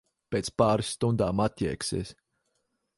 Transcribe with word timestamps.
Pēc 0.35 0.47
pāris 0.61 0.89
stundām 0.97 1.45
atjēgsies. 1.47 2.15